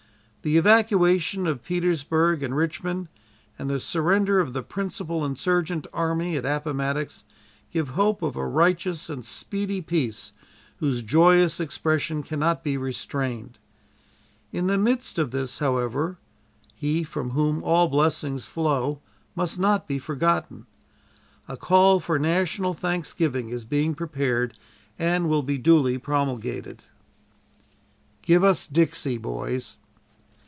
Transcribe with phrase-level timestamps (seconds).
[0.43, 3.09] The evacuation of Petersburg and Richmond,
[3.59, 7.25] and the surrender of the principal insurgent army (at Appomattox)
[7.71, 10.31] give hope of a righteous and speedy peace
[10.77, 13.59] whose joyous expression cannot be restrained.
[14.51, 16.17] In the midst of this, however,
[16.73, 18.99] He from whom all blessings flow
[19.35, 20.65] must not be forgotten.
[21.47, 24.57] A call for national thanksgiving is being prepared
[24.97, 26.81] and will be duly promulgated."
[28.23, 29.77] "GIVE US 'DIXIE,' BOYS!"